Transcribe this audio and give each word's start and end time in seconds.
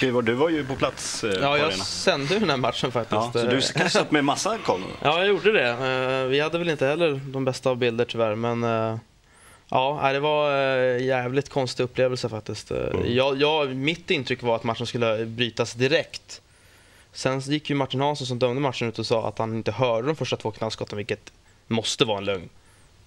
Skriver, 0.00 0.22
du 0.22 0.32
var 0.34 0.48
ju 0.48 0.64
på 0.66 0.76
plats 0.76 1.24
eh, 1.24 1.30
Ja, 1.30 1.36
på 1.36 1.42
jag 1.42 1.60
arenan. 1.60 1.72
sände 1.86 2.34
ju 2.34 2.40
den 2.40 2.50
här 2.50 2.56
matchen 2.56 2.92
faktiskt. 2.92 3.12
Ja, 3.12 3.30
så 3.32 3.38
du 3.38 3.60
kanske 3.60 3.88
satt 3.90 4.10
med 4.10 4.24
massa 4.24 4.58
koll? 4.58 4.80
Ja, 5.02 5.18
jag 5.18 5.28
gjorde 5.28 5.52
det. 5.52 5.68
Eh, 5.70 6.26
Vi 6.28 6.40
hade 6.40 6.58
väl 6.58 6.68
inte 6.68 6.86
heller 6.86 7.20
de 7.24 7.44
bästa 7.44 7.70
av 7.70 7.76
bilder 7.76 8.04
tyvärr, 8.04 8.34
men 8.34 8.64
eh, 8.64 8.98
ja, 9.68 10.10
det 10.12 10.20
var 10.20 10.50
eh, 10.56 11.04
jävligt 11.04 11.48
konstig 11.48 11.84
upplevelse 11.84 12.28
faktiskt. 12.28 12.70
Eh, 12.70 12.78
Jag, 13.06 13.36
jag, 13.40 13.74
mitt 13.76 14.10
intryck 14.10 14.42
var 14.42 14.56
att 14.56 14.64
matchen 14.64 14.86
skulle 14.86 15.24
brytas 15.26 15.74
direkt. 15.74 16.40
Sen 17.12 17.40
gick 17.40 17.70
ju 17.70 17.76
Martin 17.76 18.00
Hansson 18.00 18.26
som 18.26 18.38
dömde 18.38 18.60
matchen 18.60 18.88
ut 18.88 18.98
och 18.98 19.06
sa 19.06 19.28
att 19.28 19.38
han 19.38 19.54
inte 19.54 19.72
hörde 19.72 20.06
de 20.06 20.16
första 20.16 20.36
två 20.36 20.50
knallskotten, 20.50 20.96
vilket 20.96 21.32
måste 21.66 22.04
vara 22.04 22.18
en 22.18 22.24
lögn. 22.24 22.48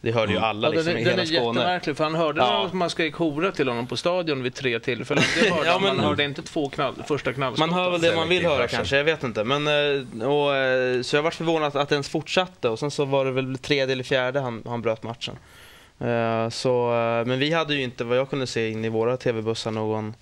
Det 0.04 0.12
hörde 0.12 0.34
ju 0.34 0.40
alla 0.40 0.68
Ja, 0.68 0.72
liksom, 0.72 0.94
den, 0.94 0.98
i 0.98 1.02
är- 1.02 1.06
den 1.06 1.20
hela 1.20 1.22
är 1.22 1.26
Skåne. 1.42 1.60
jättemärklig, 1.60 1.98
för 1.98 2.04
han 2.04 2.16
hörde 2.16 2.40
Ja. 2.42 2.68
när 2.68 2.76
man 2.76 2.90
skrek 2.90 3.14
hora 3.16 3.52
till 3.52 3.68
honom 3.68 3.88
på 3.88 3.98
stadion 3.98 4.44
vid 4.44 4.54
tre 4.56 4.80
tillfällen. 4.80 5.24
Det 5.42 5.50
hörde 5.50 5.66
Ja, 5.70 5.80
men- 5.80 5.96
man 5.98 6.06
hörde 6.06 6.24
inte 6.24 6.42
två 6.42 6.70
knall, 6.70 6.94
första 7.08 7.34
knallskotten. 7.34 7.70
Man 7.76 7.80
hör 7.84 7.92
väl 7.92 8.02
det 8.02 8.16
man 8.16 8.30
vill 8.30 8.46
höra 8.46 8.68
kanske, 8.68 8.98
jag 8.98 9.04
vet 9.04 9.24
inte. 9.24 9.44
Men, 9.44 9.68
eh, 9.68 10.28
och, 10.28 10.56
eh, 10.56 11.02
så 11.02 11.16
jag 11.16 11.24
var 11.24 11.32
förvånad 11.32 11.76
att 11.76 11.90
det 11.90 11.96
ens 11.96 12.10
fortsatte 12.10 12.70
och 12.70 12.80
sen 12.80 12.92
så 12.92 13.06
var 13.06 13.26
det 13.26 13.32
väl 13.32 13.58
tredje 13.58 13.94
eller 13.94 14.04
fjärde 14.04 14.40
han, 14.40 14.64
han 14.66 14.82
bröt 14.82 15.04
matchen. 15.04 15.36
Eh, 16.00 16.50
Så, 16.50 16.88
men 17.28 17.40
vi 17.40 17.54
hade 17.54 17.74
ju 17.76 17.82
inte, 17.84 18.04
vad 18.04 18.18
jag 18.18 18.30
kunde 18.30 18.48
se 18.48 18.70
in 18.70 18.86
i 18.86 18.90
våra 18.90 19.18
tv-bussar, 19.18 19.72
någon, 19.72 20.14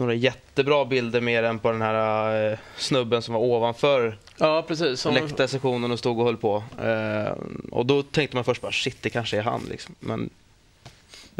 några 0.00 0.14
jättebra 0.14 0.84
bilder 0.84 1.20
mer 1.20 1.42
än 1.42 1.58
på 1.58 1.72
den 1.72 1.82
här 1.82 2.52
eh, 2.52 2.58
snubben 2.76 3.22
som 3.22 3.34
var 3.34 3.40
ovanför 3.40 4.18
Ja, 4.38 4.64
precis. 4.68 5.00
Som, 5.00 5.14
läktarsektionen 5.14 5.90
och 5.90 5.98
stod 5.98 6.18
och 6.18 6.24
höll 6.24 6.36
på. 6.36 6.62
Eh, 6.82 7.32
Och 7.70 7.86
då 7.86 8.02
tänkte 8.02 8.36
man 8.36 8.44
först 8.44 8.62
bara 8.62 8.72
shit, 8.72 9.02
det 9.02 9.10
kanske 9.10 9.38
är 9.38 9.42
han 9.42 9.60
liksom. 9.70 9.94
Men 10.00 10.30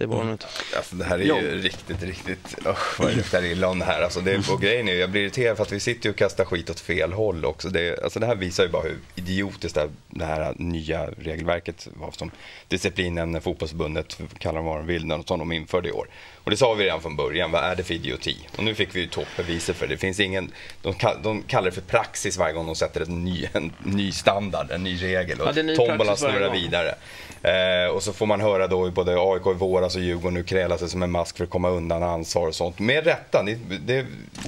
det 0.01 0.07
var 0.07 0.25
det 0.25 0.33
inte. 0.33 0.47
Alltså, 0.77 0.97
det 0.97 1.05
här 1.05 1.19
är 1.19 1.25
ju 1.25 1.63
riktigt, 1.63 2.03
riktigt... 2.03 2.57
Usch, 2.67 3.01
vad 3.01 3.09
det 3.09 3.15
luktar 3.15 3.45
illa 3.45 3.69
om 3.69 3.79
det 3.79 3.85
här. 3.85 4.03
Alltså, 4.03 4.21
det, 4.21 4.49
och 4.49 4.61
grejen 4.61 4.89
är 4.89 4.95
jag 4.95 5.11
blir 5.11 5.23
irriterad 5.23 5.57
för 5.57 5.65
att 5.65 5.73
vi 5.73 5.81
sitter 5.81 6.07
ju 6.07 6.11
och 6.11 6.17
kastar 6.17 6.45
skit 6.45 6.71
åt 6.71 6.81
fel 6.81 7.13
håll 7.13 7.45
också. 7.45 7.69
Det, 7.69 8.03
alltså, 8.05 8.21
det 8.21 8.27
här 8.27 8.35
visar 8.35 8.63
ju 8.63 8.69
bara 8.69 8.83
hur 8.83 8.99
idiotiskt 9.15 9.75
det 9.75 9.81
här, 9.81 9.91
det 10.09 10.25
här 10.25 10.55
nya 10.57 11.07
regelverket 11.07 11.89
var 11.95 12.11
som 12.11 12.31
disciplinen, 12.69 13.41
fotbollsförbundet, 13.41 14.19
kallar 14.39 14.57
de 14.57 14.67
vad 14.67 14.77
de 14.79 14.87
vill, 14.87 15.23
som 15.27 15.39
de 15.39 15.53
införde 15.53 15.89
i 15.89 15.93
år. 15.93 16.09
Och 16.45 16.51
det 16.51 16.57
sa 16.57 16.75
vi 16.75 16.85
redan 16.85 17.03
från 17.03 17.17
början, 17.17 17.51
vad 17.51 17.65
är 17.65 17.77
det 17.77 17.85
för 17.85 17.95
idioti? 17.95 18.37
Och 18.57 18.65
nu 18.65 18.75
fick 18.75 18.97
vi 18.97 19.01
ju 19.01 19.07
toppbeviset 19.07 19.77
för 19.77 19.87
det. 19.87 19.95
Det 19.95 19.99
finns 19.99 20.21
ingen, 20.21 20.53
de, 20.83 20.95
kall, 20.95 21.17
de 21.23 21.43
kallar 21.43 21.65
det 21.65 21.73
för 21.73 21.81
praxis 21.81 22.37
varje 22.39 22.55
gång 22.55 22.67
de 22.67 22.77
sätter 22.77 23.01
en 23.01 23.25
ny, 23.25 23.49
en 23.53 23.73
ny 23.83 24.13
standard, 24.13 24.71
en 24.71 24.85
ny 24.85 25.03
regel. 25.03 25.41
Och 25.41 25.47
Ja, 25.47 25.63
är 25.63 25.77
tombolan 25.77 26.17
snurrar 26.17 26.53
vidare. 26.53 26.95
Eh, 27.43 27.91
och 27.91 28.03
så 28.03 28.13
får 28.13 28.27
man 28.27 28.41
höra 28.41 28.67
då 28.67 28.89
i 28.89 28.91
både 28.91 29.17
AIK 29.19 29.47
i 29.47 29.53
våras 29.53 29.90
och 29.97 30.03
Djurgården 30.03 30.35
nu 30.35 30.43
kräla 30.43 30.79
sig 30.79 30.89
som 30.89 31.03
en 31.03 31.11
mask 31.11 31.37
för 31.37 31.45
att 31.45 31.51
komma 31.51 31.69
undan 31.71 32.03
ansvar 32.03 32.47
och 32.49 32.55
sånt. 32.55 32.79
Med 32.79 33.05
rätta. 33.05 33.43
Det, 33.43 33.59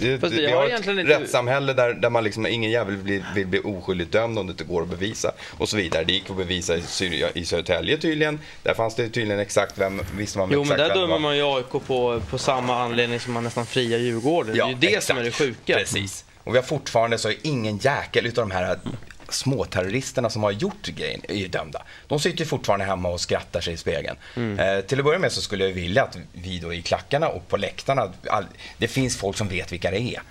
det, 0.00 0.18
Fast 0.20 0.32
vi 0.34 0.40
vi 0.46 0.52
har 0.52 0.66
ett 0.66 0.78
inte- 0.88 0.92
rättssamhälle 1.04 1.72
där, 1.72 1.94
där 1.94 2.10
man 2.10 2.24
liksom, 2.24 2.46
ingen 2.46 2.70
jävel 2.70 2.96
vill, 2.96 3.24
vill 3.34 3.46
bli 3.46 3.58
oskyldigt 3.64 4.12
dömd 4.12 4.38
om 4.38 4.46
det 4.46 4.50
inte 4.50 4.64
går 4.64 4.82
att 4.82 4.88
bevisa. 4.88 5.32
Och 5.58 5.68
så 5.68 5.76
vidare. 5.76 6.04
Det 6.04 6.12
gick 6.12 6.30
att 6.30 6.36
bevisa 6.36 6.76
i, 6.76 6.82
Syd- 6.82 7.24
i 7.34 7.44
Södertälje 7.44 7.96
tydligen. 7.96 8.38
Där 8.62 8.74
fanns 8.74 8.94
det 8.94 9.08
tydligen 9.08 9.40
exakt 9.40 9.78
vem, 9.78 10.02
visste 10.16 10.38
man 10.38 10.48
Jo, 10.52 10.58
men 10.58 10.62
exakt 10.72 10.78
där 10.78 10.88
det 10.94 11.00
dömer 11.00 11.18
man 11.18 11.36
ju 11.36 11.42
AIK 11.56 11.70
på, 11.86 12.20
på 12.30 12.38
samma 12.38 12.82
anledning 12.82 13.20
som 13.20 13.32
man 13.32 13.44
nästan 13.44 13.66
friar 13.66 13.98
Djurgården. 13.98 14.54
det 14.54 14.60
är 14.62 14.68
ju 14.68 14.74
det 14.74 15.04
som 15.04 15.18
är 15.18 15.22
det 15.24 15.30
sjuka. 15.32 15.74
Precis. 15.76 16.24
Och 16.44 16.54
vi 16.54 16.58
har 16.58 16.64
fortfarande 16.64 17.18
så 17.18 17.32
ingen 17.42 17.78
jäkel 17.78 18.26
utav 18.26 18.48
de 18.48 18.54
här 18.54 18.78
småterroristerna 19.34 20.30
som 20.30 20.42
har 20.42 20.50
gjort 20.50 20.86
grejen 20.86 21.20
är 21.28 21.34
ju 21.34 21.48
dömda. 21.48 21.83
De 22.06 22.20
sitter 22.20 22.38
ju 22.38 22.44
fortfarande 22.44 22.84
hemma 22.84 23.08
och 23.08 23.20
skrattar 23.20 23.61
sig 23.61 23.75
i 23.75 23.77
spegeln. 23.77 24.16
Mm. 24.36 24.58
Eh, 24.58 24.84
till 24.84 24.98
att 24.98 25.05
börja 25.05 25.19
med 25.19 25.33
så 25.33 25.41
skulle 25.41 25.64
jag 25.64 25.72
vilja 25.72 26.02
att 26.02 26.19
vi 26.33 26.58
då 26.58 26.75
i 26.75 26.83
klackarna 26.83 27.28
och 27.28 27.48
på 27.48 27.56
läktarna, 27.56 28.12
all, 28.30 28.44
det 28.78 28.88
finns 28.88 29.16
folk 29.16 29.36
som 29.36 29.48
vet 29.48 29.72
vilka 29.72 29.91
det 29.91 30.00
är. 30.00 30.22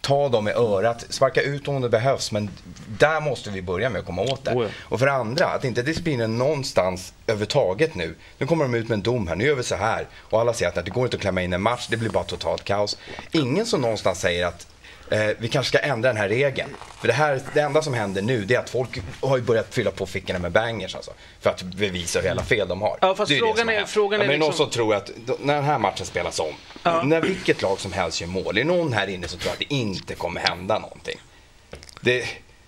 Ta 0.00 0.28
dem 0.28 0.48
i 0.48 0.50
örat, 0.50 1.06
sparka 1.08 1.42
ut 1.42 1.64
dem 1.64 1.74
om 1.74 1.82
det 1.82 1.88
behövs, 1.88 2.32
men 2.32 2.50
där 2.98 3.20
måste 3.20 3.50
vi 3.50 3.62
börja 3.62 3.90
med 3.90 3.98
att 3.98 4.06
komma 4.06 4.22
åt 4.22 4.44
det. 4.44 4.54
Oh 4.54 4.62
ja. 4.62 4.68
Och 4.82 4.98
för 4.98 5.06
det 5.06 5.12
andra, 5.12 5.46
att 5.46 5.64
inte 5.64 5.82
disciplinen 5.82 6.38
någonstans 6.38 7.12
överhuvudtaget 7.26 7.94
nu. 7.94 8.14
Nu 8.38 8.46
kommer 8.46 8.64
de 8.64 8.74
ut 8.74 8.88
med 8.88 8.96
en 8.96 9.02
dom 9.02 9.28
här, 9.28 9.36
nu 9.36 9.44
gör 9.44 9.54
vi 9.54 9.62
så 9.62 9.74
här. 9.74 10.06
Och 10.14 10.40
alla 10.40 10.54
säger 10.54 10.78
att 10.78 10.84
det 10.84 10.90
går 10.90 11.04
inte 11.04 11.16
att 11.16 11.20
klämma 11.20 11.42
in 11.42 11.52
en 11.52 11.62
match, 11.62 11.86
det 11.90 11.96
blir 11.96 12.10
bara 12.10 12.24
totalt 12.24 12.64
kaos. 12.64 12.98
Ingen 13.30 13.66
som 13.66 13.80
någonstans 13.80 14.20
säger 14.20 14.46
att 14.46 14.66
eh, 15.10 15.20
vi 15.38 15.48
kanske 15.48 15.78
ska 15.78 15.86
ändra 15.86 16.08
den 16.08 16.16
här 16.16 16.28
regeln. 16.28 16.70
För 17.00 17.06
det, 17.08 17.12
här, 17.14 17.40
det 17.54 17.60
enda 17.60 17.82
som 17.82 17.94
händer 17.94 18.22
nu 18.22 18.44
det 18.44 18.54
är 18.54 18.58
att 18.58 18.70
folk 18.70 18.88
har 19.20 19.36
ju 19.36 19.42
börjat 19.42 19.74
fylla 19.74 19.90
på 19.90 20.06
fickorna 20.06 20.38
med 20.38 20.52
bangers 20.52 20.94
alltså. 20.94 21.10
För 21.40 21.50
att 21.50 21.62
bevisa 21.62 22.18
hur 22.20 22.26
jävla 22.26 22.42
fel 22.42 22.68
de 22.68 22.82
har. 22.82 22.98
Ja, 23.00 23.14
fast 23.14 23.28
det 23.28 23.34
ju 23.34 23.40
det 23.40 23.46
frågan 23.46 23.68
har 23.68 23.74
är- 23.74 23.84
frågan 23.84 24.20
ja, 24.20 24.24
är 24.24 24.28
men 24.28 24.28
det 24.28 24.34
är 24.34 24.38
någon 24.38 24.48
liksom- 24.48 24.66
som 24.66 24.72
tror 24.72 24.94
att 24.94 25.10
då- 25.26 25.36
när 25.40 25.54
den 25.54 25.64
här 25.64 25.78
matchen 25.78 26.06
spelas 26.06 26.40
om, 26.40 26.54
när 27.08 27.20
vilket 27.20 27.62
lag 27.62 27.80
som 27.80 27.92
helst 27.92 28.20
gör 28.20 28.28
mål, 28.28 28.58
är 28.58 28.64
det 28.64 28.64
någon 28.64 28.92
här 28.92 29.06
inne 29.06 29.28
som 29.28 29.38
tror 29.38 29.52
att 29.52 29.58
det 29.58 29.74
inte 29.74 30.14
kommer 30.14 30.40
hända 30.40 30.78
någonting? 30.78 31.16
Det, 32.00 32.24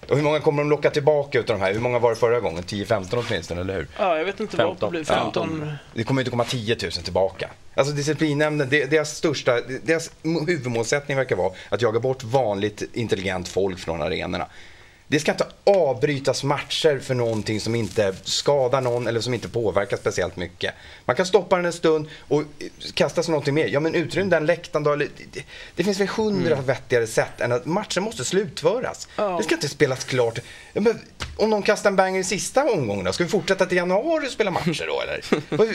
och 0.08 0.16
hur 0.16 0.22
många 0.22 0.40
kommer 0.40 0.62
de 0.62 0.70
locka 0.70 0.90
tillbaka 0.90 1.38
utav 1.38 1.58
de 1.58 1.64
här? 1.64 1.72
Hur 1.72 1.80
många 1.80 1.98
var 1.98 2.10
det 2.10 2.16
förra 2.16 2.40
gången? 2.40 2.62
10-15 2.64 3.24
åtminstone, 3.28 3.60
eller 3.60 3.74
hur? 3.74 3.86
Ja, 3.98 4.18
jag 4.18 4.24
vet 4.24 4.40
inte 4.40 4.56
vad 4.56 4.66
det 4.66 4.70
15. 4.70 4.90
blir. 4.90 5.04
15. 5.04 5.72
Det 5.94 6.04
kommer 6.04 6.20
inte 6.20 6.30
komma 6.30 6.44
10 6.44 6.76
000 6.82 6.90
tillbaka. 6.92 7.50
Alltså 7.74 7.94
disciplinnämnden, 7.94 8.68
deras 8.68 9.16
största, 9.16 9.60
deras 9.82 10.10
huvudmålsättning 10.22 11.16
verkar 11.16 11.36
vara 11.36 11.52
att 11.68 11.82
jaga 11.82 12.00
bort 12.00 12.24
vanligt 12.24 12.82
intelligent 12.92 13.48
folk 13.48 13.78
från 13.78 14.02
arenorna. 14.02 14.46
Det 15.08 15.20
ska 15.20 15.30
inte 15.30 15.46
avbrytas 15.64 16.44
matcher 16.44 16.98
för 16.98 17.14
någonting 17.14 17.60
som 17.60 17.74
inte 17.74 18.14
skadar 18.22 18.80
någon 18.80 19.06
eller 19.06 19.20
som 19.20 19.34
inte 19.34 19.48
påverkar 19.48 19.96
speciellt 19.96 20.36
mycket. 20.36 20.74
Man 21.04 21.16
kan 21.16 21.26
stoppa 21.26 21.56
den 21.56 21.64
en 21.64 21.72
stund 21.72 22.08
och 22.28 22.42
kasta 22.94 23.22
sig 23.22 23.32
någonting 23.32 23.54
mer. 23.54 23.66
Ja 23.66 23.80
men 23.80 23.94
utrym 23.94 24.30
den 24.30 24.46
läktaren 24.46 24.84
då. 24.84 24.92
Eller, 24.92 25.08
det, 25.32 25.44
det 25.74 25.84
finns 25.84 26.00
väl 26.00 26.08
hundra 26.08 26.60
vettigare 26.60 27.06
sätt 27.06 27.40
än 27.40 27.52
att 27.52 27.66
matchen 27.66 28.02
måste 28.02 28.24
slutföras. 28.24 29.08
Ja. 29.16 29.36
Det 29.38 29.44
ska 29.44 29.54
inte 29.54 29.68
spelas 29.68 30.04
klart. 30.04 30.38
Men, 30.72 31.00
om 31.36 31.50
någon 31.50 31.62
kastar 31.62 31.90
en 31.90 31.96
banger 31.96 32.20
i 32.20 32.24
sista 32.24 32.64
omgången 32.64 33.04
då? 33.04 33.12
Ska 33.12 33.24
vi 33.24 33.30
fortsätta 33.30 33.66
till 33.66 33.76
januari 33.76 34.26
och 34.26 34.30
spela 34.32 34.50
matcher 34.50 34.84
då 34.86 35.00
eller? 35.00 35.20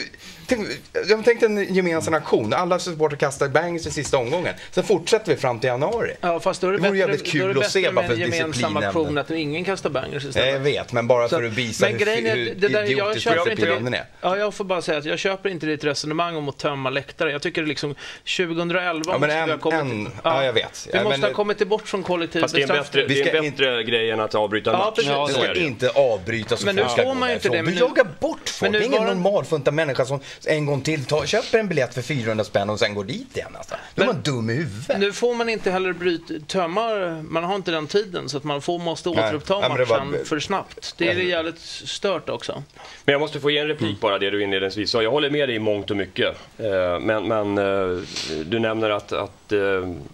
Tänk, 0.46 0.68
jag 1.08 1.24
tänkte 1.24 1.46
en 1.46 1.74
gemensam 1.74 2.14
aktion. 2.14 2.52
Alla 2.52 2.78
supportrar 2.78 3.16
kastar 3.18 3.48
bangers 3.48 3.86
i 3.86 3.90
sista 3.90 4.18
omgången. 4.18 4.54
Sen 4.70 4.84
fortsätter 4.84 5.34
vi 5.34 5.40
fram 5.40 5.60
till 5.60 5.68
januari. 5.68 6.12
Ja, 6.20 6.40
fast 6.40 6.60
då 6.60 6.66
är 6.68 6.72
det, 6.72 6.78
Det 6.78 6.88
vore 6.88 6.98
jävligt 6.98 7.24
då 7.24 7.30
kul 7.30 7.40
är 7.42 7.44
det 7.44 7.50
att 7.50 7.56
bättre 7.56 7.70
se 7.70 7.80
med 7.82 7.94
bara 7.94 8.04
en 8.04 8.10
för 8.10 8.16
gemensam 8.16 8.76
aktion 8.76 9.18
att 9.18 9.30
ingen 9.30 9.64
kastar 9.64 9.90
bangers 9.90 10.24
istället. 10.24 10.52
Jag 10.52 10.60
vet, 10.60 10.92
men 10.92 11.06
bara 11.06 11.28
Så- 11.28 11.36
för 11.36 11.44
att 11.44 11.52
visa 11.52 11.84
men 11.86 11.92
hur, 11.98 12.04
grejen 12.06 12.26
är, 12.26 12.36
hur 12.36 12.54
det 12.54 12.68
där, 12.68 12.80
jag 12.80 12.90
idiotisk 12.90 13.24
köper 13.24 13.38
inte 13.40 13.50
disciplinen 13.54 13.92
det, 13.92 13.98
är. 13.98 14.04
ja, 14.20 14.36
jag 14.36 14.54
får 14.54 14.64
bara 14.64 14.82
säga 14.82 14.98
att 14.98 15.04
jag 15.04 15.18
köper 15.18 15.48
inte 15.48 15.66
ditt 15.66 15.84
resonemang 15.84 16.36
om 16.36 16.48
att 16.48 16.58
tömma 16.58 16.90
läktare. 16.90 17.32
Jag 17.32 17.42
tycker 17.42 17.62
liksom 17.62 17.94
2011 18.36 19.02
Ja, 19.06 19.18
måste 19.18 19.20
men 19.20 19.28
vi 19.28 19.34
ha 19.34 19.52
en, 19.52 19.58
kommit 19.58 19.80
en, 19.80 20.08
ja, 20.24 20.44
jag 20.44 20.52
vet. 20.52 20.86
Vi 20.92 20.96
Ja, 20.96 21.02
måste 21.04 21.20
men, 21.20 21.30
ha 21.30 21.34
kommit 21.34 21.68
bort 21.68 21.88
från 21.88 22.02
kollektiv 22.02 22.40
Fast 22.40 22.54
det 22.54 22.62
är 22.62 22.70
en 22.70 22.76
bättre, 22.82 23.06
det 23.06 23.20
är 23.20 23.24
ska 23.26 23.36
en 23.36 23.50
bättre 23.50 23.82
grej 23.84 24.10
än 24.10 24.20
att 24.20 24.34
avbryta 24.34 24.70
en 24.70 24.78
Ja, 24.78 24.84
match. 24.96 25.06
Ja, 25.06 25.28
ska 25.50 25.60
det 25.60 25.64
ju. 25.64 25.66
inte 25.66 25.90
avbrytas 25.90 26.60
så 26.60 26.66
Men 26.66 26.76
nu 26.76 26.82
folk 26.82 26.92
ska 26.92 27.02
får 27.02 27.08
gå 27.08 27.14
man 27.14 27.28
ju 27.28 27.34
inte 27.34 27.48
därifrån. 27.48 27.66
det, 27.66 27.72
Du 27.72 27.78
jagar 27.86 28.06
bort 28.20 28.48
folk. 28.48 28.60
Men 28.62 28.72
det 28.72 28.78
nu 28.78 28.84
är 28.84 28.88
ingen 28.88 29.00
var 29.02 29.08
det- 29.08 29.14
normalfunta 29.14 29.70
människa 29.70 30.04
som 30.04 30.20
en 30.46 30.66
gång 30.66 30.80
till 30.80 31.04
tar, 31.04 31.26
köper 31.26 31.58
en 31.58 31.68
biljett 31.68 31.94
för 31.94 32.02
400 32.02 32.44
spänn 32.44 32.70
och 32.70 32.78
sen 32.78 32.94
går 32.94 33.04
dit 33.04 33.36
igen. 33.36 33.56
Alltså. 33.56 33.74
Då 33.94 34.02
är 34.02 34.06
Men- 34.06 34.14
man 34.14 34.22
dum 34.22 34.50
i 34.50 34.54
huvudet. 34.54 34.98
Nu 34.98 35.12
får 35.12 35.34
man 35.34 35.48
inte 35.48 35.70
heller 35.70 35.92
bryta, 35.92 36.34
tömma, 36.46 36.88
man 37.28 37.44
har 37.44 37.54
inte 37.54 37.70
den 37.70 37.86
tiden 37.86 38.28
så 38.28 38.36
att 38.36 38.44
man 38.44 38.62
får, 38.62 38.78
måste 38.78 39.08
Nej. 39.10 39.18
återuppta 39.18 39.54
Ja, 39.62 39.68
men 39.68 39.78
det 39.78 39.84
var- 39.84 40.04
matchen 40.04 40.24
för 40.24 40.40
snabbt. 40.40 40.94
Det 40.98 41.08
är 41.08 41.14
jävligt 41.14 41.58
stört 41.60 42.28
också. 42.28 42.62
Men 43.04 43.12
jag 43.12 43.20
måste 43.20 43.40
få 43.40 43.50
ge 43.50 43.58
en 43.58 43.66
replik 43.68 44.00
bara, 44.00 44.18
det 44.18 44.30
du 44.30 44.42
inledningsvis 44.42 44.90
sa. 44.90 45.02
Jag 45.02 45.10
håller 45.10 45.30
med 45.30 45.48
dig 45.48 45.56
i 45.56 45.58
mångt 45.58 45.90
och 45.90 45.96
mycket. 45.96 46.36
Eh, 46.58 47.00
Men, 47.00 47.28
men 47.28 47.58
eh, 47.58 47.98
du 48.44 48.58
nämner 48.58 48.90
att, 48.90 49.12
att 49.12 49.52
eh, 49.52 49.58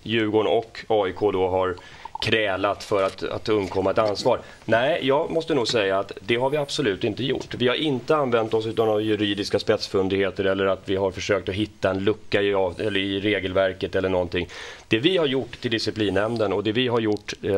Djurgården 0.03 0.53
och 0.53 0.85
AIK 0.89 1.21
då 1.33 1.49
har 1.49 1.77
krälat 2.21 2.85
för 2.85 3.03
att, 3.03 3.23
att 3.23 3.49
undkomma 3.49 3.91
ett 3.91 3.99
ansvar. 3.99 4.41
Nej, 4.65 5.01
jag 5.03 5.31
måste 5.31 5.55
nog 5.55 5.69
säga 5.69 5.99
att 5.99 6.13
det 6.21 6.37
har 6.37 6.51
vi 6.51 6.57
absolut 6.57 7.05
inte 7.05 7.25
gjort. 7.25 7.55
Vi 7.55 7.69
har 7.69 7.75
inte 7.75 8.17
använt 8.17 8.55
oss 8.55 8.67
av 8.67 8.87
några 8.87 9.01
juridiska 9.01 9.59
spetsfundigheter 9.59 10.45
eller 10.45 10.67
att 10.67 10.83
vi 10.85 10.97
har 10.97 11.11
försökt 11.11 11.49
att 11.49 11.55
hitta 11.55 11.91
en 11.91 12.05
lucka 12.05 12.43
i, 12.43 12.55
av- 12.55 12.81
eller 12.81 13.01
i 13.01 13.21
regelverket 13.21 13.95
eller 13.95 14.09
någonting. 14.09 14.49
Det 14.89 14.99
vi 14.99 15.17
har 15.17 15.27
gjort 15.27 15.61
till 15.61 15.71
disciplinnämnden 15.71 16.53
och 16.53 16.65
det 16.65 16.73
vi 16.73 16.89
har 16.89 17.01
gjort 17.01 17.33
eh, 17.43 17.53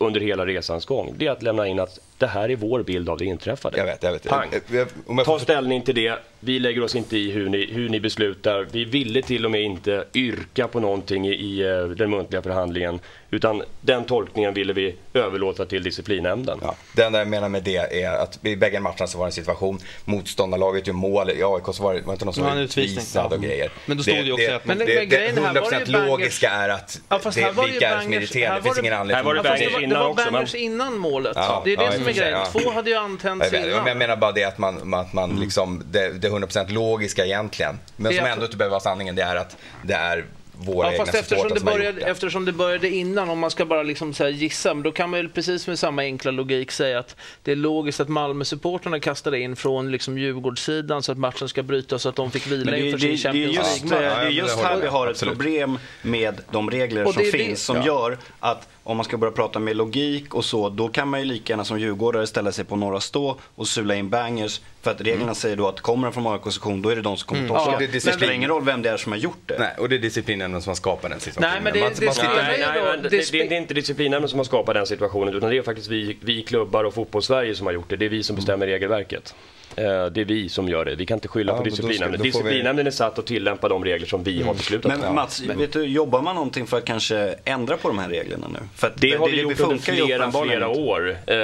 under 0.00 0.20
hela 0.20 0.46
resans 0.46 0.86
gång, 0.86 1.14
det 1.16 1.26
är 1.26 1.30
att 1.30 1.42
lämna 1.42 1.66
in 1.66 1.80
att 1.80 1.98
det 2.18 2.26
här 2.26 2.48
är 2.50 2.56
vår 2.56 2.82
bild 2.82 3.08
av 3.08 3.18
det 3.18 3.24
inträffade. 3.24 3.78
Jag 3.78 3.84
vet, 3.86 4.02
jag 4.02 4.12
vet. 4.12 4.28
Pang. 4.28 4.48
Jag- 4.52 4.80
jag- 4.80 4.88
om 5.06 5.18
jag 5.18 5.26
Ta 5.26 5.38
ställning 5.38 5.82
till 5.82 5.94
det. 5.94 6.18
Vi 6.42 6.58
lägger 6.58 6.82
oss 6.82 6.94
inte 6.94 7.16
i 7.18 7.30
hur 7.30 7.48
ni, 7.48 7.66
hur 7.72 7.88
ni 7.88 8.00
beslutar. 8.00 8.66
Vi 8.72 8.84
ville 8.84 9.22
till 9.22 9.44
och 9.44 9.50
med 9.50 9.62
inte 9.62 10.04
yrka 10.14 10.68
på 10.68 10.80
någonting 10.80 11.26
i, 11.28 11.32
i 11.34 11.60
eh, 11.70 11.82
den 11.84 12.10
muntliga 12.10 12.42
förhandlingen. 12.42 13.00
Utan 13.32 13.62
den 13.80 14.04
tolkningen 14.04 14.54
ville 14.54 14.72
vi 14.72 14.94
överlåta 15.14 15.64
till 15.66 15.82
disciplinnämnden. 15.82 16.58
Ja, 16.62 16.74
det 16.96 17.02
enda 17.04 17.18
jag 17.18 17.28
menar 17.28 17.48
med 17.48 17.62
det 17.62 18.02
är 18.02 18.10
att 18.22 18.46
i 18.46 18.56
bägge 18.56 18.80
matcherna 18.80 19.06
så 19.06 19.18
var 19.18 19.24
det 19.24 19.28
en 19.28 19.32
situation, 19.32 19.78
motståndarlaget 20.04 20.86
gjorde 20.86 20.98
mål, 20.98 21.30
i 21.30 21.42
AIK 21.42 21.74
så 21.74 21.82
var 21.82 21.94
det, 21.94 22.00
var 22.00 22.06
det 22.06 22.12
inte 22.12 22.24
någon 22.24 22.34
som 22.34 22.44
var 22.44 22.56
utvisad 22.56 23.32
och 23.32 23.42
grejer. 23.42 23.70
Men 23.86 23.96
då 23.96 24.02
stod 24.02 24.14
det 24.14 24.20
ju 24.22 24.32
också 24.32 24.52
att- 24.52 24.64
Men 24.64 24.78
det- 24.78 24.84
det, 24.84 24.94
men 24.94 25.08
det, 25.08 25.16
grejen 25.16 25.38
här 25.44 25.54
var 25.54 25.70
det 25.70 25.78
ju 25.78 25.84
100% 25.84 25.86
bangers- 25.86 26.06
logiska 26.06 26.50
är 26.50 26.68
att 26.68 27.00
Ja, 27.08 27.18
fast 27.18 27.36
det, 27.38 27.40
det 27.42 27.46
är 27.86 27.96
det 27.96 28.02
som 28.02 28.12
irriterade? 28.12 28.56
Det 28.56 28.62
finns 28.62 28.74
det- 28.76 28.80
ingen 28.80 28.92
anledning 28.94 29.16
här 29.16 29.24
var 29.24 29.34
det 29.34 29.42
det 29.42 29.48
bangers 29.48 29.72
var, 29.72 29.78
det 29.80 29.84
innan 29.84 30.04
var 30.16 30.30
bangers 30.32 30.54
innan 30.54 30.98
målet. 30.98 31.32
Ja, 31.36 31.62
det 31.64 31.72
är 31.72 31.76
det 31.76 31.84
ja, 31.84 31.92
som 31.92 32.06
är 32.08 32.12
grejen. 32.12 32.38
ja. 32.52 32.60
Två 32.60 32.70
hade 32.70 32.90
ju 32.90 32.96
antänts 32.96 33.52
innan. 33.52 33.86
jag 33.86 33.96
menar 33.96 34.16
bara 34.16 34.32
det 34.32 34.44
att 34.44 34.58
man, 34.58 34.94
att 34.94 35.12
man 35.12 35.40
liksom, 35.40 35.82
det, 35.90 36.08
det 36.22 36.29
100% 36.30 36.72
logiska 36.72 37.26
egentligen, 37.26 37.78
men 37.96 38.14
som 38.14 38.26
ändå 38.26 38.44
inte 38.44 38.56
behöver 38.56 38.70
vara 38.70 38.80
sanningen, 38.80 39.14
det 39.14 39.22
är 39.22 39.36
att 39.36 39.56
det 39.82 39.94
är 39.94 40.24
våra 40.64 40.86
Ja, 40.86 40.92
egna 40.92 41.04
fast 41.04 41.18
eftersom 41.18 41.48
det, 41.54 41.60
började, 41.60 42.00
det. 42.00 42.06
eftersom 42.06 42.44
det 42.44 42.52
började 42.52 42.88
innan, 42.88 43.30
om 43.30 43.38
man 43.38 43.50
ska 43.50 43.64
bara 43.66 43.82
liksom 43.82 44.14
så 44.14 44.24
här 44.24 44.30
gissa, 44.30 44.74
men 44.74 44.82
då 44.82 44.92
kan 44.92 45.10
man 45.10 45.20
väl 45.20 45.28
precis 45.28 45.66
med 45.66 45.78
samma 45.78 46.02
enkla 46.02 46.30
logik 46.30 46.70
säga 46.70 46.98
att 46.98 47.16
det 47.42 47.52
är 47.52 47.56
logiskt 47.56 48.00
att 48.00 48.08
Malmö-supportrarna 48.08 49.00
kastade 49.00 49.38
in 49.40 49.56
från 49.56 49.90
liksom 49.90 50.18
Djurgårdssidan 50.18 51.02
så 51.02 51.12
att 51.12 51.18
matchen 51.18 51.48
ska 51.48 51.62
brytas 51.62 52.02
så 52.02 52.08
att 52.08 52.16
de 52.16 52.30
fick 52.30 52.46
vila 52.46 52.70
det, 52.70 52.80
inför 52.86 52.98
det, 52.98 53.00
sin 53.00 53.08
det, 53.10 53.14
är 53.14 53.48
Champions 53.52 53.56
just, 53.56 53.84
League-match. 53.84 54.00
det 54.00 54.04
Ja, 54.04 54.10
är 54.10 54.28
just 54.28 54.56
det 54.58 54.64
här 54.66 54.76
vi 54.80 54.86
har 54.86 55.06
ett 55.06 55.10
Absolut. 55.10 55.34
problem 55.34 55.78
med 56.02 56.40
de 56.50 56.70
regler 56.70 57.04
Och 57.06 57.14
som 57.14 57.22
det 57.22 57.28
är 57.28 57.32
det- 57.32 57.38
finns 57.38 57.62
som 57.62 57.76
ja. 57.76 57.86
gör 57.86 58.18
att 58.40 58.68
om 58.84 58.96
man 58.96 59.04
ska 59.04 59.16
börja 59.16 59.32
prata 59.32 59.58
med 59.58 59.76
logik 59.76 60.34
och 60.34 60.44
så, 60.44 60.68
då 60.68 60.88
kan 60.88 61.08
man 61.08 61.20
ju 61.20 61.26
lika 61.26 61.52
gärna 61.52 61.64
som 61.64 61.80
djurgårdare 61.80 62.26
ställa 62.26 62.52
sig 62.52 62.64
på 62.64 62.76
norra 62.76 63.00
stå 63.00 63.36
och 63.54 63.68
sula 63.68 63.94
in 63.94 64.08
bangers. 64.10 64.60
För 64.82 64.90
att 64.90 65.00
reglerna 65.00 65.34
säger 65.34 65.56
då 65.56 65.68
att 65.68 65.80
kommer 65.80 66.02
den 66.06 66.12
från 66.12 66.26
AIK-sektion, 66.26 66.82
då 66.82 66.88
är 66.88 66.96
det 66.96 67.02
de 67.02 67.16
som 67.16 67.28
kommer 67.28 67.48
torska. 67.48 67.62
Mm. 67.62 67.72
Ja, 67.72 67.78
det 67.78 67.84
är 67.84 67.92
det 67.92 68.12
spelar 68.12 68.32
ingen 68.32 68.48
roll 68.50 68.64
vem 68.64 68.82
det 68.82 68.90
är 68.90 68.96
som 68.96 69.12
har 69.12 69.18
gjort 69.18 69.42
det. 69.46 69.56
Nej, 69.58 69.74
och 69.78 69.88
det 69.88 69.94
är 69.96 69.98
disciplinnämnen 70.58 70.62
som 70.62 70.70
har 70.70 70.74
skapat 70.76 71.10
den 71.10 71.20
situationen. 71.20 71.50
Nej, 71.52 71.60
men 71.62 71.72
det- 71.72 71.80
man, 71.80 71.92
det 71.98 72.04
man 72.06 72.14
spelar- 72.14 72.34
sitter- 72.34 72.42
Nej, 72.48 72.58
ju 72.58 72.64
nej, 72.66 72.80
då- 72.80 72.84
men 72.86 73.02
det 73.02 73.08
det, 73.08 73.16
det, 73.16 73.22
spe- 73.22 73.48
det 73.48 73.54
är 73.54 73.58
inte 73.60 73.74
disciplinnämnden 73.74 74.28
som 74.28 74.38
har 74.38 74.44
skapat 74.44 74.74
den 74.74 74.86
situationen 74.86 75.34
utan 75.34 75.50
det 75.50 75.56
är 75.56 75.62
faktiskt 75.62 75.88
vi, 75.88 76.16
vi 76.20 76.42
klubbar 76.42 76.84
och 76.84 76.94
fotbollssverige 76.94 77.54
som 77.54 77.66
har 77.66 77.72
gjort 77.74 77.88
det. 77.90 77.96
Det 77.96 78.04
är 78.04 78.08
vi 78.08 78.22
som 78.22 78.36
bestämmer 78.36 78.66
regelverket. 78.66 79.34
Eh, 79.76 79.84
Det 80.06 80.20
är 80.20 80.24
vi 80.24 80.48
som 80.48 80.68
gör 80.68 80.84
det. 80.84 80.94
Vi 80.94 81.06
kan 81.06 81.16
inte 81.16 81.28
skylla 81.28 81.52
Ja, 81.52 81.58
på 81.58 81.64
disciplinnämnden. 81.64 82.18
får 82.18 82.24
vi- 82.24 82.30
Disciplinnämnden 82.30 82.86
är 82.86 82.90
satt 82.90 83.18
att 83.18 83.26
tillämpa 83.26 83.68
de 83.68 83.84
regler 83.84 84.06
som 84.06 84.22
vi 84.24 84.42
har 84.42 84.54
beslutat. 84.54 84.98
Men 85.00 85.14
Mats, 85.14 85.40
vet 85.40 85.72
du, 85.72 85.84
jobbar 85.84 86.22
man 86.22 86.34
någonting 86.34 86.66
för 86.66 86.78
att 86.78 86.84
kanske 86.84 87.34
ändra 87.44 87.76
på 87.76 87.88
de 87.88 87.98
här 87.98 88.08
reglerna 88.08 88.46
nu? 88.52 88.58
För 88.76 88.86
att 88.86 88.96
Det 88.96 89.10
har 89.16 89.26
vi 89.26 89.36
det 89.36 89.42
gjort 89.42 89.60
under 89.60 89.64
funkar 89.64 89.92
ju 89.92 90.04
flera, 90.04 90.32
flera 90.32 90.68
år. 90.68 91.08
Eh, 91.26 91.36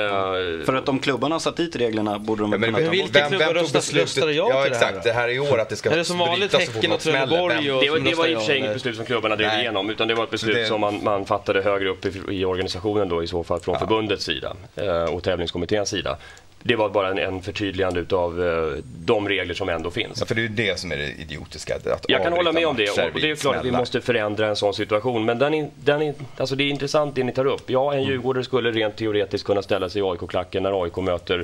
För 0.64 0.74
att 0.74 0.88
om 0.88 0.98
klubbarna 0.98 1.34
har 1.34 1.40
satt 1.40 1.56
dit 1.56 1.76
reglerna 1.76 2.18
borde 2.18 2.42
de 2.42 2.52
Ja, 2.52 2.58
väl 2.58 2.60
men 2.70 2.74
kunna 2.74 2.86
ta 2.86 2.90
Vilka 2.92 3.20
vem- 3.20 3.28
klubbar 3.28 3.46
vem 3.46 3.54
tog 3.54 3.62
röstar- 3.64 3.78
beslutet? 3.78 4.02
röstade 4.02 4.32
ja 4.32 4.48
Ja, 4.50 4.62
till 4.62 4.72
det 4.72 4.78
här 4.78 4.86
exakt. 4.88 5.04
Det 5.04 5.12
här 5.12 5.28
är 5.28 5.32
i 5.32 5.38
år 5.38 5.58
att 5.58 5.68
det 5.68 5.76
ska 5.76 5.90
Är 5.90 5.96
det 5.96 6.04
som 6.04 6.18
vanligt 6.18 6.50
brytas 6.50 6.60
så 6.66 6.72
fort 6.72 6.74
Häcken 6.74 6.90
något 6.90 6.96
och 6.96 7.02
smäller. 7.02 7.26
Trelleborg 7.26 7.72
och- 7.72 7.82
Det 7.82 7.90
var, 7.90 7.98
det 7.98 8.10
i 8.10 8.14
och 8.14 8.16
för 8.18 8.40
sig 8.40 8.54
ja, 8.54 8.58
inget 8.58 8.72
beslut 8.74 8.96
som 8.96 9.04
klubbarna 9.04 9.36
drev 9.36 9.60
igenom 9.60 9.90
utan 9.90 10.08
det 10.08 10.14
var 10.14 10.24
ett 10.24 10.30
beslut 10.30 10.54
det- 10.56 10.66
som 10.66 10.80
man, 10.80 11.00
man 11.04 11.24
fattade 11.26 11.62
högre 11.62 11.88
upp 11.88 12.06
i, 12.06 12.22
i 12.30 12.44
organisationen 12.44 13.08
då 13.08 13.22
i 13.22 13.26
så 13.26 13.44
fall 13.44 13.60
från 13.60 13.78
förbundets 13.78 14.24
sida 14.24 14.56
eh, 14.76 15.04
och 15.04 15.22
tävlingskommitténs 15.22 15.88
sida. 15.88 16.16
Det 16.62 16.76
var 16.76 16.88
bara 16.88 17.10
en, 17.10 17.18
en 17.18 17.42
förtydligande 17.42 18.00
utav 18.00 18.46
eh, 18.46 18.78
de 19.04 19.28
regler 19.28 19.54
som 19.54 19.68
ändå 19.68 19.90
finns. 19.90 20.20
Ja, 20.20 20.26
för 20.26 20.34
det 20.34 20.44
är 20.44 20.48
det 20.48 20.78
som 20.78 20.92
är 20.92 20.96
det 20.96 21.08
idiotiska. 21.08 21.76
Att 21.76 22.04
Jag 22.08 22.22
kan 22.22 22.32
hålla 22.32 22.52
med 22.52 22.66
om 22.66 22.76
det 22.76 22.90
och 22.90 22.96
det 23.20 23.30
är 23.30 23.36
klart 23.36 23.56
att 23.56 23.64
vi 23.64 23.70
måste 23.70 24.00
förändra 24.00 24.48
en 24.48 24.56
sån 24.56 24.74
situation. 24.74 25.24
Men 25.24 25.38
den 25.38 25.54
är, 25.54 25.68
den 25.76 26.02
är, 26.02 26.14
alltså 26.36 26.56
det 26.56 26.64
är 26.64 26.68
intressant 26.70 27.14
det 27.14 27.24
ni 27.24 27.32
tar 27.32 27.46
upp. 27.46 27.70
Ja, 27.70 27.94
en 27.94 28.02
djurgårdare 28.02 28.44
skulle 28.44 28.70
rent 28.70 28.96
teoretiskt 28.96 29.46
kunna 29.46 29.62
ställa 29.62 29.88
sig 29.88 30.02
i 30.02 30.04
AIK-klacken 30.04 30.62
när 30.62 30.82
AIK 30.84 30.96
möter 30.96 31.42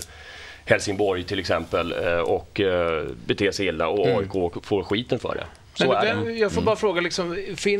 Helsingborg 0.64 1.24
till 1.24 1.38
exempel 1.38 1.92
eh, 2.04 2.18
och 2.18 2.60
eh, 2.60 3.04
bete 3.26 3.52
sig 3.52 3.66
illa 3.66 3.88
och 3.88 4.06
AIK 4.06 4.54
får 4.62 4.82
skiten 4.82 5.18
för 5.18 5.34
det. 5.34 5.44
Så 5.74 5.84
Men 5.88 5.96
är 5.96 6.24
det. 6.24 6.32
jag 6.32 6.52
får 6.52 6.62
bara 6.62 6.76
fråga, 6.76 7.00
liksom, 7.00 7.36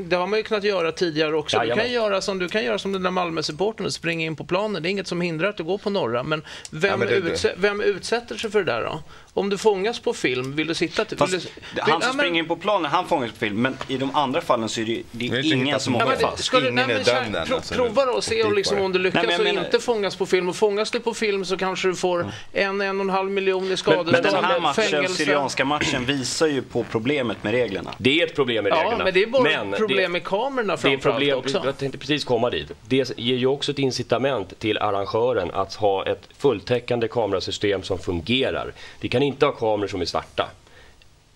det 0.07 0.17
har 0.17 0.27
man 0.27 0.39
ju 0.39 0.43
kunnat 0.43 0.65
göra 0.65 0.93
tidigare 0.93 1.37
också. 1.37 1.59
Du 1.59 1.75
kan, 1.75 1.93
göra 1.93 2.21
som, 2.21 2.39
du 2.39 2.49
kan 2.49 2.65
göra 2.65 2.79
som 2.79 2.93
den 2.93 3.03
där 3.03 3.11
Malmö-supporten 3.11 3.87
och 3.87 3.93
springa 3.93 4.27
in 4.27 4.37
på 4.37 4.45
planen. 4.45 4.83
Det 4.83 4.89
är 4.89 4.91
inget 4.91 5.07
som 5.07 5.21
hindrar 5.21 5.49
att 5.49 5.57
du 5.57 5.65
går 5.65 5.79
på 5.79 5.91
norra. 5.91 6.23
Men 6.23 6.43
vem, 6.71 6.91
Ja, 6.91 6.97
men 6.97 7.09
det- 7.09 7.15
utse, 7.15 7.53
vem 7.57 7.81
utsätter 7.81 8.37
sig 8.37 8.51
för 8.51 8.59
det 8.65 8.73
där 8.73 8.83
då? 8.83 9.03
Om 9.35 9.49
du 9.51 9.59
fångas 9.59 9.99
på 10.01 10.13
film, 10.15 10.57
vill 10.57 10.67
du 10.67 10.75
sitta... 10.75 11.05
Vill 11.05 11.19
Fast 11.19 11.33
du, 11.33 11.39
han 11.39 11.45
vill- 11.45 11.83
som 11.85 11.93
ja, 11.93 11.99
men- 11.99 12.13
springer 12.15 12.39
in 12.43 12.49
på 12.49 12.57
planen, 12.57 12.91
han 12.91 13.09
fångas 13.09 13.31
på 13.31 13.37
film. 13.37 13.63
Men 13.63 13.77
i 13.89 13.97
de 13.97 14.15
andra 14.17 14.41
fallen 14.41 14.69
så 14.69 14.81
är 14.81 14.85
det, 14.85 15.03
det 15.13 15.27
är 15.29 15.53
ingen 15.53 15.81
som. 15.81 15.95
Ja, 15.95 15.99
åker 16.01 16.09
men 16.09 16.19
fast. 16.21 16.53
det, 16.53 16.59
du, 16.61 16.63
Ingen 16.69 16.75
nej, 16.75 16.85
är 16.85 16.89
men, 16.89 17.05
dömd 17.05 17.37
än, 17.37 17.47
pro, 17.47 17.55
alltså. 17.57 17.75
prova 17.75 18.05
då 18.07 18.13
och 18.13 18.25
se 18.25 18.43
om, 18.43 18.55
liksom, 18.55 18.81
om 18.81 18.93
du 18.93 18.99
lyckas 18.99 19.25
Nej, 19.27 19.39
men 19.39 19.59
och 19.59 19.65
inte 19.65 19.79
fångas 19.79 20.17
på 20.17 20.27
film. 20.27 20.49
Och 20.49 20.57
fångas 20.57 20.91
du 20.91 21.01
på 21.01 21.15
film 21.15 21.45
så 21.45 21.57
kanske 21.57 21.89
du 21.89 21.95
får 21.95 22.33
en, 22.53 22.81
en 22.81 23.01
och 23.01 23.05
en 23.05 23.11
halv 23.11 23.31
miljon 23.31 23.65
i 23.65 23.69
Men 23.69 23.77
skadestånd, 23.77 24.25
den 24.35 24.45
här 24.45 24.61
matchen, 24.61 24.85
fängelse. 24.85 25.15
Syrianska 25.17 25.65
matchen, 25.65 26.05
visar 26.07 26.47
ju 26.47 26.63
på 26.63 26.85
problemet 26.91 27.45
med 27.45 27.53
reglerna. 27.53 27.95
Det 27.99 28.21
är 28.21 28.27
ett 28.27 28.35
problem 28.35 28.65
med 28.65 28.71
Ja, 28.73 28.77
reglerna. 28.77 29.05
men 29.05 29.15
det 29.15 29.23
är 29.23 29.27
bara 29.27 29.43
Men 29.43 29.73
problem 29.73 29.99
det, 30.03 30.09
med 30.09 30.25
kamerorna 30.25 30.63
det 30.63 30.73
är 30.73 30.77
framförallt 30.77 31.03
problem, 31.19 31.39
också. 31.39 31.63
Jag 31.65 31.79
tänkte 31.79 31.99
precis 31.99 32.25
komma 32.25 32.51
dit. 32.51 32.73
Det 32.89 33.19
ger 33.19 33.37
ju 33.37 33.47
också 33.47 33.73
ett 33.73 33.79
incitament 33.79 34.59
till 34.59 34.79
arrangören 34.79 35.51
att 35.51 35.75
ha 35.75 36.07
ett 36.07 36.29
fulltäckande 36.39 37.09
kamerasystem 37.09 37.83
som 37.83 37.99
fungerar. 37.99 38.73
Vi 39.01 39.09
kan 39.09 39.22
inte 39.23 39.47
ha 39.47 39.53
kameror 39.53 39.89
som 39.89 40.01
är 40.01 40.05
svarta. 40.05 40.51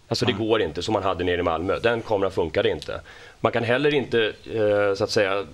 Alltså 0.09 0.27
det 0.27 0.33
går 0.33 0.63
inte 0.63 0.83
som 0.83 0.93
man 0.93 1.03
hade 1.03 1.25
nere 1.25 1.41
i 1.41 1.43
Malmö. 1.43 1.79
Den 1.79 2.03
kameran 2.03 2.33
funkade 2.33 2.71
inte. 2.71 3.01
Man 3.41 3.53
kan 3.53 3.65
heller 3.65 3.95
inte 3.95 4.33
eh, 4.55 4.95
så 4.95 5.05
att 5.05 5.11
säga 5.11 5.47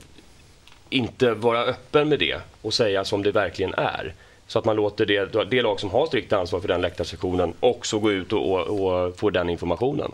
inte 0.90 1.34
vara 1.34 1.64
öppen 1.64 2.08
med 2.08 2.19
det 2.19 2.40
och 2.62 2.75
säga 2.75 3.05
som 3.05 3.23
det 3.23 3.32
verkligen 3.32 3.75
är. 3.75 4.14
Så 4.46 4.58
att 4.58 4.64
man 4.64 4.76
låter 4.76 5.06
det, 5.06 5.50
det 5.50 5.62
lag 5.62 5.81
som 5.81 5.90
har 5.90 6.06
strikt 6.06 6.32
ansvar 6.32 6.61
för 6.61 6.69
den 6.69 6.81
läktarsektionen 6.81 7.55
också 7.61 7.99
gå 7.99 8.12
ut 8.12 8.32
och, 8.32 8.52
och, 8.52 9.06
och 9.06 9.17
få 9.17 9.31
den 9.31 9.50
informationen. 9.50 10.12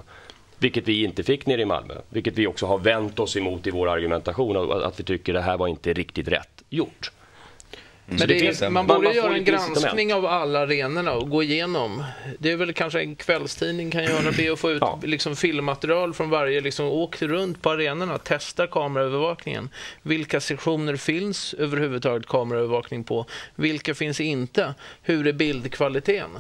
Vilket 0.59 0.89
vi 0.89 1.05
inte 1.05 1.23
fick 1.23 1.47
nere 1.47 1.63
i 1.63 1.65
Malmö. 1.65 1.95
Vilket 2.09 2.35
vi 2.35 2.47
också 2.47 2.67
har 2.67 2.79
vänt 2.79 3.19
oss 3.19 3.37
emot 3.37 3.67
i 3.67 3.71
vår 3.71 3.89
argumentation. 3.89 4.83
Att 4.83 5.01
vi 5.01 5.05
tycker 5.05 5.33
det 5.33 5.41
här 5.41 5.57
var 5.57 5.69
inte 5.69 5.93
riktigt 5.93 6.29
rätt 6.29 6.63
gjort. 6.71 7.11
Men 8.11 8.19
Så 8.19 8.27
det 8.27 8.61
det 8.61 8.71
man 8.71 8.87
borde 8.87 9.01
man 9.03 9.15
göra 9.15 9.35
en 9.37 9.45
granskning 9.45 10.15
av 10.15 10.27
alla 10.27 10.59
arenorna 10.59 11.13
och 11.13 11.31
gå 11.31 11.43
igenom. 11.43 12.05
Det 12.39 12.53
är 12.53 12.57
väl 12.57 12.73
kanske 12.73 13.01
en 13.01 13.17
kvällstidning 13.17 13.91
kan 13.91 14.05
göra, 14.05 14.33
be 14.33 14.53
att 14.53 14.59
få 14.59 14.71
ut 14.71 14.79
Ja. 14.81 15.01
liksom, 15.03 15.37
filmmaterial 15.37 16.15
från 16.15 16.31
varje, 16.31 16.61
liksom, 16.61 16.87
åk 16.87 17.23
runt 17.23 17.63
på 17.63 17.71
arenorna, 17.71 18.19
testa 18.19 18.67
kameraövervakningen. 18.67 19.69
Vilka 20.03 20.41
sektioner 20.41 20.97
finns 20.97 21.55
överhuvudtaget 21.55 22.27
kameraövervakning 22.27 23.05
på? 23.05 23.27
Vilka 23.55 23.95
finns 23.95 24.21
inte? 24.21 24.75
Hur 25.03 25.27
är 25.27 25.33
bildkvaliteten? 25.33 26.31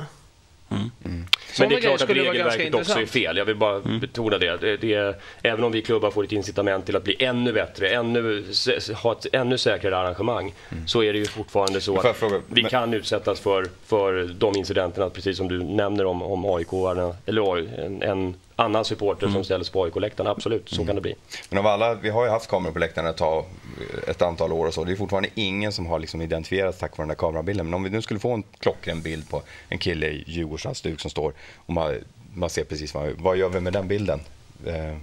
Men 1.58 1.68
det 1.68 1.74
är 1.74 1.80
klart 1.80 2.02
att 2.02 2.10
regelverket 2.10 2.74
också 2.74 3.00
är 3.00 3.06
fel. 3.06 3.36
Jag 3.36 3.44
vill 3.44 3.56
bara 3.56 3.80
betona 3.80 4.38
det. 4.38 4.56
det, 4.56 4.76
det 4.76 4.94
är, 4.94 5.16
även 5.42 5.64
om 5.64 5.72
vi 5.72 5.82
klubbar 5.82 6.10
får 6.10 6.24
ett 6.24 6.32
incitament 6.32 6.86
till 6.86 6.96
att 6.96 7.04
bli 7.04 7.24
ännu 7.24 7.52
bättre, 7.52 7.88
ännu, 7.88 8.44
ha 9.02 9.12
ett 9.12 9.26
ännu 9.32 9.58
säkrare 9.58 9.96
arrangemang, 9.96 10.54
så 10.86 11.02
är 11.02 11.12
det 11.12 11.18
ju 11.18 11.26
fortfarande 11.26 11.80
så 11.80 11.98
att 11.98 12.16
fråga, 12.16 12.40
vi 12.46 12.62
men- 12.62 12.70
kan 12.70 12.94
utsättas 12.94 13.40
för, 13.40 13.66
för 13.86 14.24
de 14.38 14.56
incidenterna, 14.56 15.10
precis 15.10 15.36
som 15.36 15.48
du 15.48 15.62
nämner 15.62 16.04
om, 16.04 16.22
om 16.22 16.44
aik 16.44 16.68
eller 17.26 17.80
en, 17.84 18.02
en 18.02 18.34
annan 18.58 18.84
supporter 18.84 19.28
som 19.28 19.44
ställs 19.44 19.70
på 19.70 19.84
AIK-läktarna. 19.84 20.30
Absolut, 20.30 20.68
så 20.68 20.86
kan 20.86 20.94
det 20.94 21.00
bli. 21.00 21.14
Men 21.50 21.58
av 21.58 21.66
alla, 21.66 21.94
vi 21.94 22.10
har 22.10 22.24
ju 22.24 22.30
haft 22.30 22.50
kameror 22.50 22.72
på 22.72 22.78
läktarna 22.78 23.08
ett, 23.10 23.16
tag, 23.16 23.44
ett 24.08 24.22
antal 24.22 24.52
år 24.52 24.66
och 24.66 24.74
så. 24.74 24.84
Det 24.84 24.92
är 24.92 24.96
fortfarande 24.96 25.28
ingen 25.34 25.72
som 25.72 25.86
har 25.86 25.98
liksom 25.98 26.22
identifierats 26.22 26.78
tack 26.78 26.96
vare 26.96 27.02
den 27.02 27.08
där 27.08 27.14
kamerabilden. 27.14 27.66
Men 27.66 27.74
om 27.74 27.82
vi 27.82 27.90
nu 27.90 28.02
skulle 28.02 28.20
få 28.20 28.32
en 28.32 28.42
klockren 28.58 29.02
bild 29.02 29.30
på 29.30 29.42
en 29.68 29.78
kille 29.78 30.06
i 30.06 30.24
Djurgårdshalsduk 30.26 31.00
som 31.00 31.10
står 31.10 31.32
och 31.56 31.72
man, 31.74 31.94
man 32.34 32.50
ser 32.50 32.64
precis 32.64 32.94
vad, 32.94 33.10
vad 33.18 33.36
gör 33.36 33.48
vi 33.48 33.60
med 33.60 33.72
den 33.72 33.88
bilden? 33.88 34.20
Eh, 34.66 34.96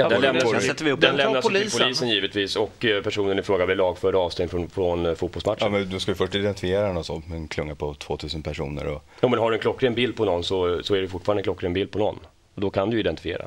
Ja, 0.00 0.08
den 0.08 0.20
men 0.20 0.34
lämnas, 0.34 0.52
den 0.52 0.60
sätter 0.60 0.84
vi 0.84 0.90
upp. 0.92 1.00
den 1.00 1.16
Den 1.16 1.26
lämnas 1.26 1.44
ju 1.44 1.48
till 1.48 1.58
polisen. 1.58 1.80
polisen 1.80 2.08
givetvis 2.08 2.56
och 2.56 2.84
eh, 2.84 3.02
personen 3.02 3.38
i 3.38 3.42
fråga 3.42 3.66
blir 3.66 3.76
lagförd 3.76 4.14
och 4.14 4.22
avstängd 4.22 4.50
från, 4.50 4.70
från 4.70 5.06
eh, 5.06 5.14
fotbollsmatchen. 5.14 5.58
ja, 5.60 5.68
men 5.78 5.90
då 5.90 6.00
ska 6.00 6.12
vi 6.12 6.16
först 6.18 6.34
identifiera 6.34 6.86
den 6.86 6.96
och 6.96 7.06
så, 7.06 7.22
med 7.26 7.36
en 7.38 7.48
klunga 7.48 7.74
på 7.74 7.94
2000 7.94 8.42
personer. 8.42 8.86
Och, 8.86 9.02
Ja, 9.20 9.28
men 9.28 9.38
har 9.38 9.50
du 9.50 9.56
en 9.56 9.60
klockren 9.62 9.94
bild 9.94 10.16
på 10.16 10.24
någon 10.24 10.44
så, 10.44 10.82
så 10.82 10.94
är 10.94 11.00
det 11.00 11.08
fortfarande 11.08 11.40
en 11.40 11.44
klockren 11.44 11.72
bild 11.72 11.90
på 11.90 11.98
någon. 11.98 12.18
Och 12.54 12.60
då 12.60 12.70
kan 12.70 12.90
du 12.90 13.00
identifiera. 13.00 13.46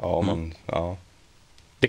ja, 0.00 0.22
man, 0.22 0.54
ja. 0.66 0.96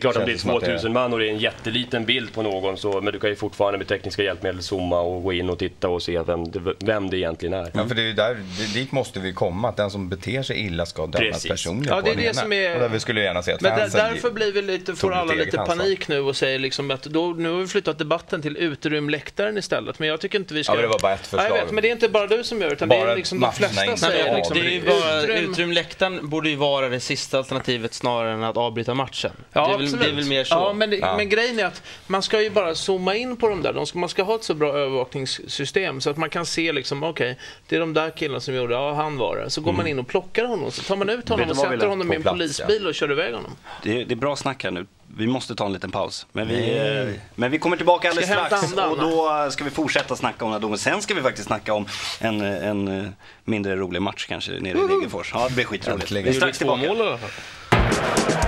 Det 0.01 0.07
är 0.07 0.11
klart 0.11 0.15
att 0.21 0.25
det 0.25 0.31
det 0.31 0.49
är- 0.49 0.59
2000 0.59 0.93
man 0.93 1.13
och 1.13 1.19
det 1.19 1.25
är 1.27 1.29
en 1.31 1.37
jätteliten 1.39 2.05
bild 2.05 2.33
på 2.33 2.41
någon 2.41 2.77
så, 2.77 3.01
men 3.01 3.13
du 3.13 3.19
kan 3.19 3.29
ju 3.29 3.35
fortfarande 3.35 3.77
med 3.77 3.87
tekniska 3.87 4.23
hjälpmedel 4.23 4.61
zooma 4.63 4.99
och 4.99 5.23
gå 5.23 5.33
in 5.33 5.49
och 5.49 5.59
titta 5.59 5.89
och 5.89 6.03
se 6.03 6.19
vem 6.21 6.51
det, 6.51 6.59
vem 6.79 7.09
det 7.09 7.17
egentligen 7.17 7.53
är. 7.53 7.71
Ja, 7.73 7.85
för 7.87 7.95
det 7.95 8.09
är 8.09 8.13
där, 8.13 8.35
det, 8.35 8.73
dit 8.73 8.91
måste 8.91 9.19
vi 9.19 9.33
komma, 9.33 9.69
att 9.69 9.77
den 9.77 9.91
som 9.91 10.09
beter 10.09 10.43
sig 10.43 10.65
illa 10.65 10.85
ska 10.85 11.01
dömas 11.07 11.19
Precis. 11.19 11.51
personligen 11.51 11.95
Ja, 11.95 12.01
det 12.01 12.11
är 12.11 12.15
det 12.15 12.35
som 12.35 12.53
är- 12.53 12.73
Och 12.75 12.81
där 12.81 12.89
vi 12.89 12.99
skulle 12.99 13.21
gärna 13.21 13.43
se 13.43 13.51
att 13.53 13.61
Men 13.61 13.77
där, 13.79 13.89
därför 13.89 14.31
blir 14.31 14.51
vi 14.51 14.61
lite, 14.61 14.95
får 14.95 15.13
alla 15.13 15.33
lite 15.33 15.59
ansvar. 15.59 15.75
panik 15.77 16.07
nu 16.07 16.19
och 16.19 16.35
säger 16.35 16.59
liksom 16.59 16.91
att 16.91 17.03
då, 17.03 17.27
nu 17.27 17.49
har 17.51 17.59
vi 17.59 17.67
flyttat 17.67 17.97
debatten 17.97 18.41
till 18.41 18.57
uterymläktaren 18.57 19.57
istället. 19.57 19.99
Men 19.99 20.09
jag 20.09 20.19
tycker 20.21 20.39
inte 20.39 20.53
vi 20.53 20.63
ska... 20.63 20.75
Ja, 20.75 20.81
det 20.81 20.87
var 20.87 20.99
bara 20.99 21.13
ett 21.13 21.29
Ja, 21.31 21.37
jag 21.37 21.41
förslag. 21.47 21.65
vet, 21.65 21.71
men 21.71 21.81
det 21.81 21.87
är 21.87 21.91
inte 21.91 22.09
bara 22.09 22.27
du 22.27 22.43
som 22.43 22.61
gör 22.61 22.67
det, 22.69 22.73
utan 22.73 22.89
det 22.89 22.95
Bara 22.99 23.11
är 23.11 23.15
liksom 23.15 23.39
de 23.39 23.53
flesta 23.53 23.85
inte 23.85 23.97
säger 23.97 24.35
liksom, 24.35 24.57
det 24.57 24.65
är 24.65 24.69
ju 24.71 24.81
bara, 24.85 25.21
utrym- 25.21 25.51
utrymläktaren 25.51 26.29
borde 26.29 26.49
ju 26.49 26.55
vara 26.55 26.89
det 26.89 26.99
sista 26.99 27.37
alternativet 27.37 27.93
snarare 27.93 28.33
än 28.33 28.43
att 28.43 28.57
avbryta 28.57 28.93
matchen. 28.93 29.31
Ja, 29.53 29.67
det, 29.67 29.73
är 29.73 29.77
väl, 29.77 29.86
absolut. 29.93 30.05
det 30.05 30.11
är 30.11 30.15
väl 30.15 30.29
mer 30.29 30.43
så. 30.43 30.53
Ja, 30.55 30.73
men, 30.73 30.89
det, 30.89 30.97
Ja. 30.97 31.17
men 31.17 31.29
grejen 31.29 31.59
är 31.59 31.65
att 31.65 31.83
man 32.07 32.23
ska 32.23 32.41
ju 32.41 32.49
bara 32.49 32.75
zooma 32.75 33.15
in 33.15 33.37
på 33.37 33.49
de 33.49 33.61
där. 33.61 33.73
De 33.73 33.85
ska, 33.85 33.99
man 33.99 34.09
ska 34.09 34.23
ha 34.23 34.35
ett 34.35 34.43
så 34.43 34.53
bra 34.53 34.73
övervakningssystem 34.73 36.01
så 36.01 36.09
att 36.09 36.17
man 36.17 36.29
kan 36.29 36.45
se 36.45 36.71
liksom, 36.71 37.03
okej, 37.03 37.37
det 37.67 37.75
är 37.75 37.79
de 37.79 37.93
där 37.93 38.09
killarna 38.09 38.39
som 38.39 38.55
gjorde, 38.55 38.73
ja 38.73 38.93
han 38.93 39.17
var 39.17 39.37
det. 39.37 39.49
Så 39.49 39.61
går 39.61 39.73
man 39.73 39.87
in 39.87 39.99
och 39.99 40.07
plockar 40.07 40.45
honom, 40.45 40.71
så 40.71 40.81
tar 40.81 40.95
man 40.95 41.09
ut 41.09 41.29
honom 41.29 41.49
och 41.49 41.57
sätter 41.57 41.87
honom 41.87 42.13
i 42.13 42.15
en 42.15 42.21
plats, 42.21 42.33
polisbil 42.33 42.87
och 42.87 42.95
kör 42.95 43.11
iväg 43.11 43.33
honom. 43.33 43.51
Det 43.83 44.01
är, 44.01 44.05
det 44.05 44.13
är 44.13 44.15
bra 44.15 44.35
snack 44.35 44.63
här 44.63 44.71
nu. 44.71 44.85
Vi 45.17 45.27
måste 45.27 45.55
ta 45.55 45.65
en 45.65 45.73
liten 45.73 45.91
paus. 45.91 46.25
Men 46.31 46.47
vi, 46.47 46.77
eh, 47.09 47.21
men 47.35 47.51
vi 47.51 47.59
kommer 47.59 47.77
tillbaka 47.77 48.09
alldeles 48.09 48.29
strax. 48.29 48.53
andan, 48.63 48.89
Och 48.89 48.97
då 48.97 49.47
ska 49.51 49.63
vi 49.63 49.69
fortsätta 49.69 50.15
snacka 50.15 50.45
om 50.45 50.51
den 50.51 50.61
här 50.61 50.61
domen. 50.61 50.77
Sen 50.77 51.01
ska 51.01 51.13
vi 51.13 51.21
faktiskt 51.21 51.47
snacka 51.47 51.73
om 51.73 51.85
en, 52.19 52.41
eh, 52.41 52.67
en 52.67 52.87
eh, 52.87 53.09
mindre 53.43 53.75
rolig 53.75 54.01
match 54.01 54.25
kanske 54.29 54.51
nere 54.51 54.77
i 54.77 54.87
Degerfors. 54.87 55.31
Ja, 55.33 55.47
det 55.49 55.55
blir 55.55 55.65
skitroligt. 55.65 56.11
Vi 56.11 56.29
är 56.29 56.33
strax 56.33 56.57
två 56.57 56.77
tillbaka. 56.77 57.19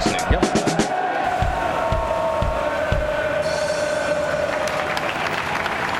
Snygga. 0.02 0.42